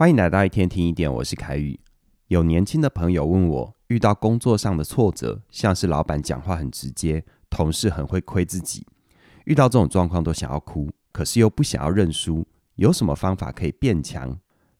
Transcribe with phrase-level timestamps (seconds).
[0.00, 1.78] 欢迎来到一天听一点，我是凯宇。
[2.28, 8.86] 有年轻的朋友问我，遇到工作上的挫折，像是老板讲话很直接，同事很会亏自己，
[9.44, 14.38] 遇到这种状况都想要哭，可是又不想要认输，有什么方法可以变强？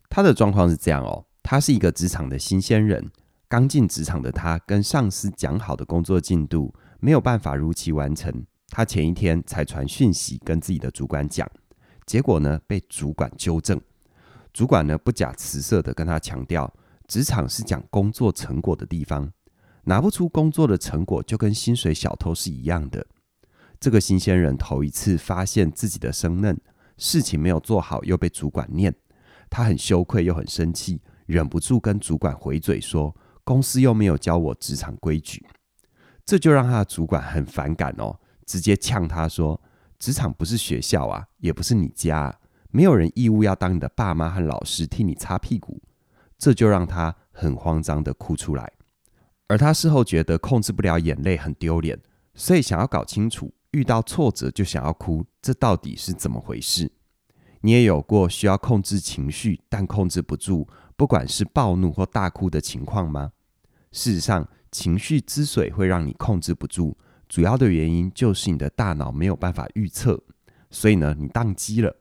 [0.09, 3.11] 他的状况是这样哦，他是一个职场的新鲜人，
[3.46, 11.46] 刚进职场的他跟上司讲好的工作进度没有办法如期完成，他前一天才传讯息跟自己的主管讲，
[12.07, 13.79] 结果呢被主管纠正。
[14.53, 16.72] 主管呢，不假辞色地跟他强调，
[17.07, 19.32] 职场是讲工作成果的地方，
[19.85, 23.07] 拿不出工作的成果就跟薪水小偷是一样的。
[23.79, 26.61] 这个新鲜人头一次发现自己的生嫩，
[26.99, 28.95] 事情没有做好又被主管念，
[29.49, 35.47] 他很羞愧又很生气，忍不住跟主管回嘴说：“公司又没有教我职场规矩。”
[36.27, 39.61] 这就让他的主管很反感哦，直接呛他说
[39.98, 42.34] ：“职场不是学校啊，也不是你家啊。”
[42.70, 45.83] 没有人义务要当你的爸妈和老师替你擦屁股，
[46.39, 48.73] 这就让他很慌张的哭出来。
[49.49, 51.99] 而他事后觉得控制不了眼泪很丢脸，
[52.35, 56.93] 所以想要搞清楚遇到挫折就想要哭，这到底是怎么回事？
[57.62, 63.33] 你也有过需要控制情绪但控制不住，不管是暴怒或大哭的情况吗？
[63.91, 66.97] 事实上，情绪之所以会让你控制不住，
[67.29, 70.23] 主要的原因就是你的大脑没有办法预测，
[70.71, 71.97] 所以呢，你当机了。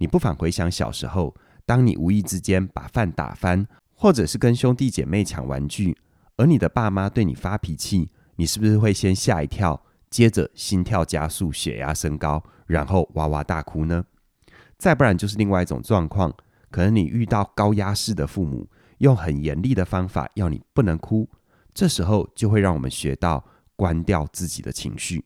[0.00, 1.34] 你不妨回想小时候，
[1.66, 5.94] 当你无意之间把饭打翻，或者是跟兄弟姐妹抢玩具，
[6.38, 14.02] 而你的爸妈对你发脾气，你是不是会先吓一跳，接着心跳加速、血压升高，然后哇哇大哭呢？
[14.78, 16.32] 再不然就是另外一种状况，
[16.70, 18.66] 可能你遇到高压式的父母，
[18.98, 21.28] 用很严厉的方法要你不能哭，
[21.74, 23.44] 这时候就会让我们学到
[23.76, 25.22] 关掉自己的情绪，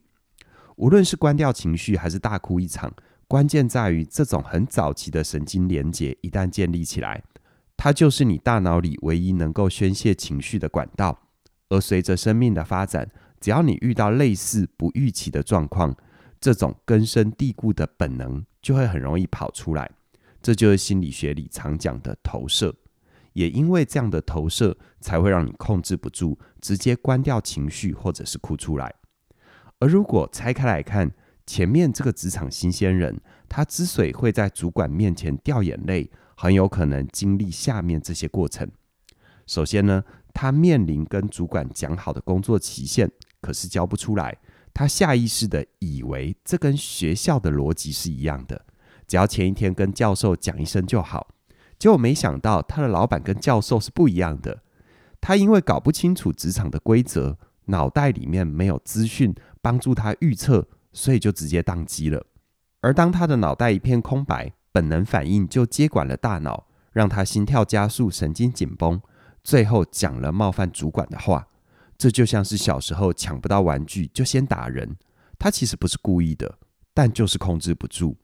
[0.75, 2.93] 无论是关掉情绪，还是大哭一场。
[3.27, 7.23] 关键在于，这种很早期的神经连接一旦建立起来，
[7.75, 11.19] 它就是你大脑里唯一能够宣泄情绪的管道。
[11.69, 13.09] 而随着生命的发展，
[13.39, 15.95] 只要你遇到类似不预期的状况，
[16.39, 19.89] 这种根深蒂固的本能就会很容易跑出来。
[20.43, 22.75] 这就是心理学里常讲的投射。
[23.33, 28.93] 也因为这样的投射，才会让你控制不住，直接关掉情绪，或者是哭出来。
[29.79, 31.11] 而如果拆开来看，
[31.45, 38.69] 前面这个职场新鲜人，他之所以会在主管面前掉眼泪，很有可能经历下面这些过程。
[39.45, 43.11] 首先呢，他面临跟主管讲好的工作期限，
[43.41, 44.37] 可是交不出来。
[44.73, 48.65] 他下意识的以为这跟学校的逻辑是一样的，
[49.07, 51.27] 只要前一天跟教授讲一声就好。
[51.77, 54.63] 结果没想到他的老板跟教授是不一样的。
[55.21, 60.67] 他因为搞不清楚职场的规则，脑袋里面没有资讯帮助他预测。
[60.95, 62.25] 所以就直接当机了，
[62.79, 69.01] 而当他的脑袋一片空白，本能反应就接管了大脑，让他心跳加速、神经紧绷，
[69.43, 71.47] 最后讲了冒犯主管的话。
[71.97, 74.95] 这就像是小时候抢不到玩具就先打人，
[75.37, 76.57] 他其实不是故意的，
[76.93, 78.17] 但就是控制不住。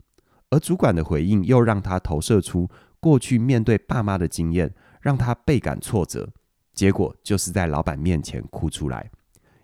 [0.50, 2.70] 而主管的回应又让他投射出
[3.02, 6.30] 过去面对爸妈的经验，让他倍感挫折，
[6.74, 9.12] 结果就是在老板面前哭出来。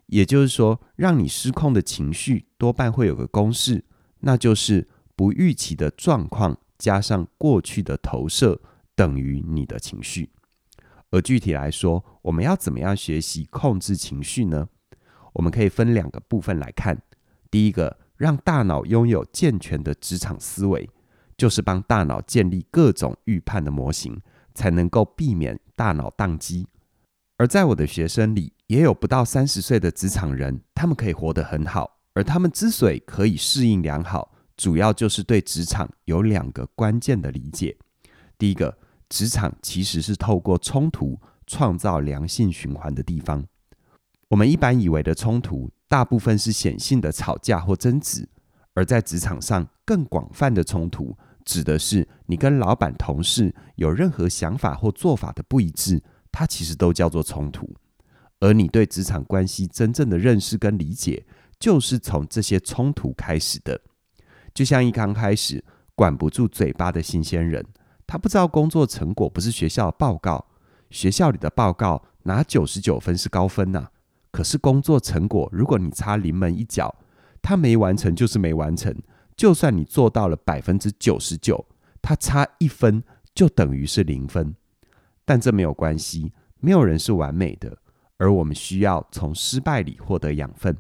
[0.08, 3.86] 也就是说，让你失控的情绪多半会有个公式，
[4.20, 8.60] 那就是不预期的状况加上过去的投射
[8.96, 10.30] 等于你的情绪。
[11.12, 14.68] 而具体来说，我们要怎么样学习控制情绪呢？
[15.34, 17.02] 我们可以分两个部分来看。
[17.50, 20.90] 第一个，让大脑拥有健全的职场思维，
[21.38, 24.22] 就是帮大脑建立各种预判的模型，
[24.54, 26.68] 才能够避免大脑宕机。
[27.38, 32.00] 而在我的学生里，也有不到三十岁的职场人，他们可以活得很好。
[32.14, 37.78] 而他们之所以可以适应良好，主要就是对职场有两个关键的理解。
[38.38, 38.78] 第一个，
[39.08, 43.46] 职场其实是透过冲突创造良性循环的地方。
[44.30, 48.26] 我们一般以为的冲突，大部分是显性的吵架或争执；
[48.74, 51.16] 而在职场上，更广泛的冲突，
[51.46, 57.74] 指的是你跟老板、同事有任何想法或做法的不一致，它其实都叫做冲突。
[58.40, 61.26] 而你对职场关系真正的认识跟理解，
[61.60, 63.82] 就是从这些冲突开始的。
[64.54, 65.64] 就像一刚开始
[65.96, 67.66] 管不住嘴巴的新鲜人，
[68.06, 70.46] 他不知道工作成果不是学校的报告，
[70.90, 73.90] 学校里的报告拿九十九分是高分呐。
[74.32, 76.96] 可是工作成果，如果你差临门一脚，
[77.42, 78.96] 他没完成就是没完成。
[79.36, 81.66] 就算你做到了百分之九十九，
[82.02, 83.04] 他差一分
[83.34, 84.56] 就等于是零分。
[85.26, 87.78] 但这没有关系，没有人是完美的。
[88.18, 90.76] 而我们需要从失败里获得养分，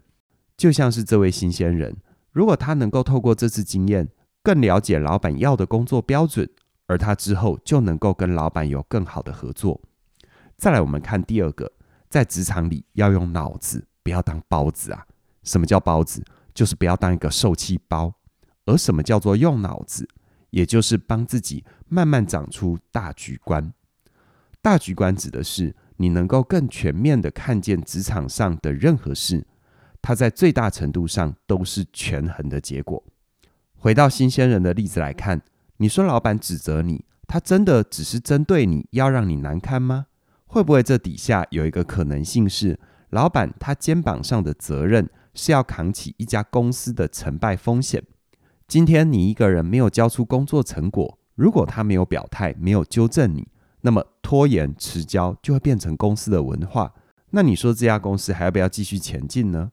[0.55, 1.95] 就像是这位新鲜人，
[2.31, 4.09] 如果他能够透过这次经验，
[4.43, 6.49] 更了解老板要的工作标准，
[6.87, 9.81] 而他之后就能够跟老板有更好的合作。
[10.57, 11.71] 再来，我们看第二个，
[12.09, 15.05] 在职场里要用脑子，不要当包子啊。
[15.43, 16.23] 什么叫包子？
[16.53, 18.13] 就是不要当一个受气包。
[18.65, 20.07] 而什么叫做用脑子？
[20.49, 23.71] 也就是帮自己慢慢长出大局观。
[24.61, 29.45] 大局观指的是你能够更全面地看见职场上的任何事，
[30.01, 33.03] 它在最大程度上都是权衡的结果。
[33.75, 35.41] 回到新鲜人的例子来看，
[35.77, 40.07] 你说老板指责你，他真的只是针对你要让你难堪吗？
[40.45, 42.79] 会不会这底下有一个可能性是，
[43.09, 48.03] 老板他肩膀上的责任是要扛起一家公司的成败风险？
[48.67, 53.47] 今天你一个人没有交出工作成果，如果他没有表态，没有纠正你，
[53.81, 56.93] 那么拖延迟交就会变成公司的文化。
[57.29, 59.71] 那你说这家公司还要不要继续前进呢？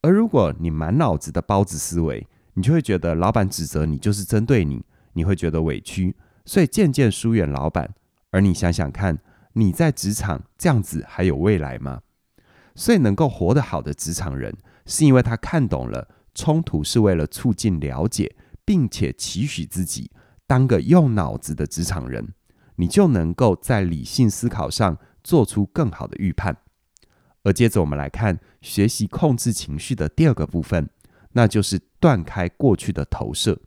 [0.00, 4.82] 而如果你满脑子的包子思维，你就会觉得老板指责你就是针对你，
[5.12, 6.16] 你会觉得委屈，
[6.46, 7.92] 所以渐渐疏远老板。
[8.30, 9.18] 而你想想看，
[9.52, 12.00] 你在职场这样子还有未来吗？
[12.74, 14.56] 所以能够活得好的职场人，
[14.86, 16.08] 是因为他看懂了。
[16.34, 20.10] 冲突是为了促进了解，并且期许自己
[20.46, 22.32] 当个用脑子的职场人，
[22.80, 26.56] 你就能够在理性思考上做出更好的预判。
[27.42, 30.88] 而接着我们来看学习控制情绪的第二个部分，
[31.32, 33.60] 那就是断开过去的投射。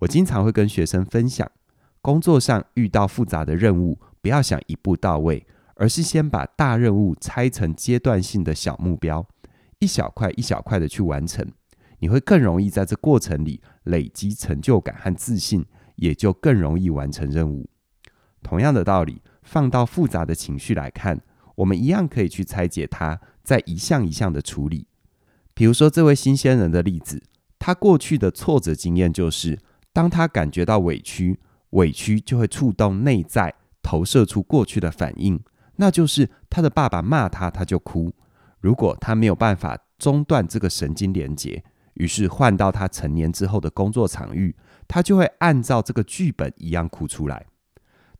[0.00, 1.48] 我经常会跟学生分享，
[2.02, 5.46] 工作上遇到复杂的任务，不要想一步到位，
[5.76, 9.24] 而是先把大任务拆成阶段性的小目标，
[9.78, 11.46] 一小块一小块的去完成。
[12.00, 15.64] 你会更容易在这过程里累积成就感和自信，
[15.94, 17.68] 也就更容易完成任务。
[18.44, 21.20] 同样的道理，放到复杂的情绪来看，
[21.56, 24.86] 我们一样可以去拆解它，再一项一项的处理。
[25.54, 27.22] 比如说这位新鲜人的例子，
[27.58, 29.58] 他过去的挫折经验就是，
[29.92, 35.40] 当他感觉到委屈，委屈就会触动内在，投射出过去的反应，
[35.76, 38.12] 那就是他的爸爸骂他，他就哭。
[38.60, 41.62] 如果他没有办法中断这个神经连接，
[41.94, 44.56] 于是换到他成年之后的工作场域，
[44.88, 47.46] 他就会按照这个剧本一样哭出来。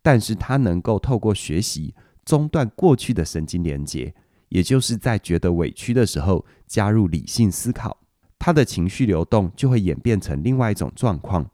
[0.05, 1.95] 但是他能够透过学习
[2.27, 4.15] 中断过去的神经连接，
[4.51, 7.97] 也就是在觉得委屈的时候加入理性思考，
[8.39, 11.51] 他的情绪流动就会演变成另外一种状况。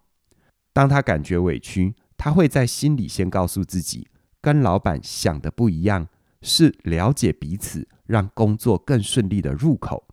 [0.73, 4.08] 当他感觉委屈，他会在心里先告诉自己，
[4.41, 6.08] 跟老板想的不一样，
[6.43, 10.08] 是了解彼此，让工作更顺利的入口。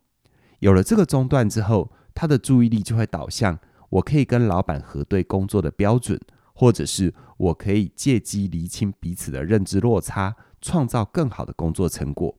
[0.59, 3.57] 有了这个中断之后，他的注意力就会导向
[3.89, 6.19] 我可以跟老板核对工作的标准，
[6.59, 12.35] 或者是我可以借机厘清彼此的认知落差，创造更好的工作成果。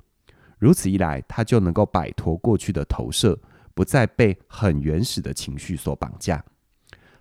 [0.58, 3.38] 如此一来，他就能够摆脱过去的投射，
[3.74, 6.44] 不再被很原始的情绪所绑架。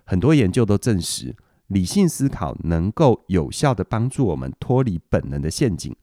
[0.02, 1.36] 很多研究都证实，
[1.68, 5.94] 理性思考能够有效地帮助我们脱离本能的陷阱，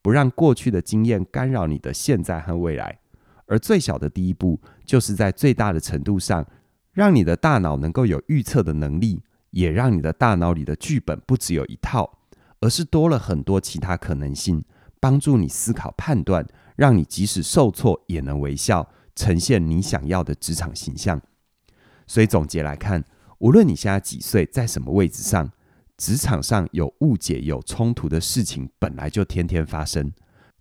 [0.00, 3.00] 不让过去的经验干扰你的现在和未来。
[3.46, 6.46] 而最小的第一步，就是在最大的程度上，
[6.92, 9.20] 让你的大脑能够有预测的能力，
[9.54, 12.18] 也让你的大脑里的剧本不只有一套，
[12.60, 14.64] 而是多了很多其他可能性，
[15.00, 16.44] 帮助你思考判断，
[16.76, 21.20] 让你即使受挫也能微笑，呈现你想要的职场形象。
[22.06, 23.04] 所以总结来看，
[23.38, 25.52] 无论你现在几岁，在什么位置上，
[25.96, 30.12] 职场上有误解、有冲突的事情本来就天天发生，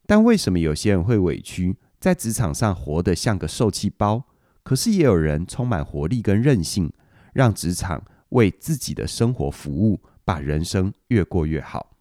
[0.06, 1.76] 但为什么有些人会委屈？
[2.00, 4.26] 在职场上活得像个受气包，
[4.62, 6.92] 可是也有人充满活力跟韧性，
[7.34, 8.04] 让职场
[8.34, 11.96] 为自己的生活服务，把人生越过越好。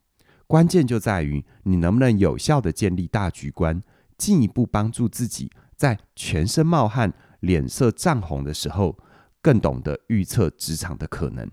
[0.46, 3.82] 关键就在于你能不能有效地建立大局观，
[4.18, 8.98] 进一步帮助自己在全身冒汗、脸色涨红的时候，
[9.40, 11.50] 更懂得预测职场的可能，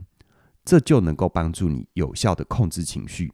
[0.65, 3.31] 这就能够帮助你有效地控制情绪。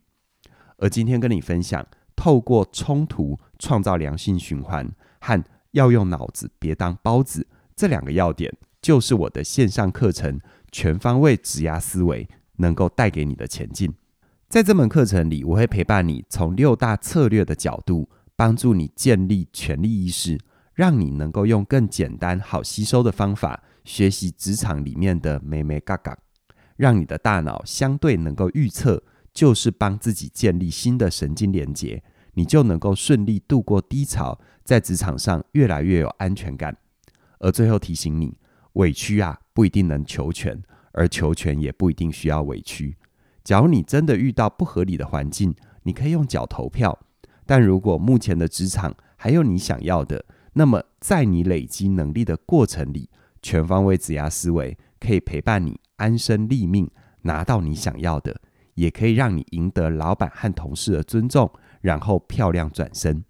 [0.78, 1.86] 而今天跟你分享。
[2.18, 10.40] 透过冲突创造良性循环，和要用脑子，别当包子，这两个要点，就是我的线上课程
[10.78, 12.26] 《全方位指压思维》
[12.58, 13.94] 能够带给你的前进。
[14.50, 20.38] 在这门课程里，我会陪伴你从六大策略的角度，帮助你建立权力意识，
[20.74, 26.18] 让你能够用更简单、好吸收的方法学习职场里面的眉眉角角，
[26.76, 29.02] 让你的大脑相对能够预测。
[29.34, 32.04] 就是帮自己建立新的神经连接，
[32.34, 36.76] 你就能够顺利度过低潮，在职场上越来越有安全感。
[37.40, 38.38] 而最后提醒你，
[38.76, 40.62] 委屈啊不一定能求全，
[40.94, 42.96] 而求全也不一定需要委屈。
[43.44, 45.54] 假如你真的遇到不合理的环境，
[45.84, 46.98] 你可以用脚投票。
[47.46, 53.10] 但如果目前的职场还有你想要的，那么在你累积能力的过程里，
[53.42, 56.90] 全方位职涯思维可以陪伴你安身立命，
[57.22, 58.42] 拿到你想要的。
[58.74, 63.24] 也可以让你赢得老板和同事的尊重，然后漂亮转身。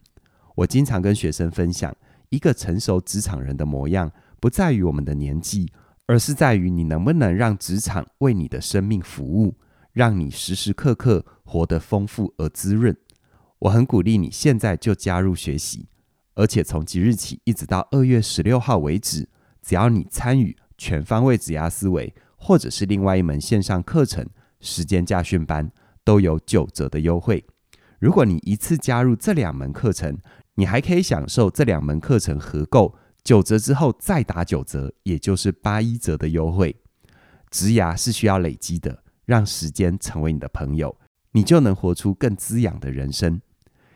[0.55, 1.95] 我经常跟学生分享，
[2.29, 5.71] 一个成熟职场人的模样，不在于我们的年纪，
[6.07, 9.57] 而是在于你能不能让职场为你的生命服务，
[9.91, 12.95] 让你时时刻刻活得丰富而滋润。
[13.59, 15.87] 我很鼓励你现在就加入学习，
[16.35, 19.29] 而且从即日起一直到二月十六号为止，
[19.61, 24.25] 只要你参与全方位职涯思维，或者是另外一门线上课程。
[24.61, 25.71] 时间驾训班
[26.03, 27.45] 都有九折的优惠。
[27.99, 30.17] 如果你一次加入这两门课程，
[30.55, 32.95] 你还可以享受这两门课程合购
[33.25, 36.75] 九折之后再打九折，也就是八一折的优惠。
[37.49, 40.95] 植牙是需要累积的，让时间成为你的朋友，
[41.31, 43.41] 你就能活出更滋养的人生。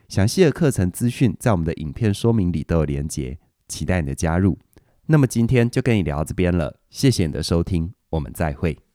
[0.07, 4.57] 详细的课程资讯在我们的影片说明里都有连结，期待你的加入。
[5.05, 8.88] 那么今天就跟你聊这边了，谢谢你的收听，我们再会。